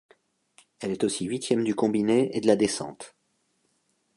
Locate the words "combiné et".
1.75-2.41